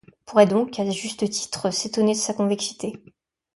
[0.07, 3.03] On pourrait donc, à juste titre, s'étonner de sa convexité.